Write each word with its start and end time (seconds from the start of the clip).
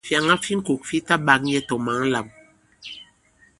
Fyàŋa 0.07 0.35
fi 0.43 0.53
ŋko 0.59 0.73
fi 0.87 0.97
ta 1.07 1.15
ɓak 1.25 1.39
nyɛ 1.45 1.59
tɔ̀ 1.67 1.79
mǎn 1.85 2.01
lām. 2.13 2.27